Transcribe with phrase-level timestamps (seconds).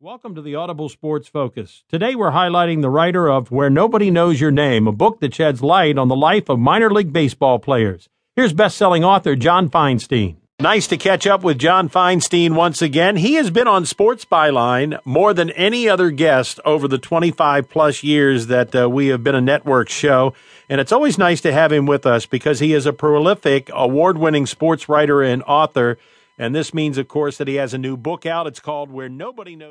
[0.00, 1.82] Welcome to the Audible Sports Focus.
[1.88, 5.60] Today we're highlighting the writer of Where Nobody Knows Your Name, a book that sheds
[5.60, 8.08] light on the life of minor league baseball players.
[8.36, 10.36] Here's best-selling author John Feinstein.
[10.60, 13.16] Nice to catch up with John Feinstein once again.
[13.16, 18.04] He has been on Sports Byline more than any other guest over the 25 plus
[18.04, 20.32] years that uh, we have been a network show.
[20.68, 24.16] And it's always nice to have him with us because he is a prolific, award
[24.16, 25.98] winning sports writer and author.
[26.38, 28.46] And this means, of course, that he has a new book out.
[28.46, 29.66] It's called Where Nobody Knows.